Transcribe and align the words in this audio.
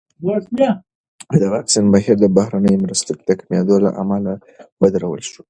د 1.41 1.43
واکسین 1.53 1.85
بهیر 1.93 2.17
د 2.21 2.25
بهرنیو 2.37 2.81
مرستو 2.83 3.11
کمېدو 3.41 3.75
له 3.85 3.91
امله 4.01 4.31
ودرول 4.81 5.21
شو. 5.29 5.39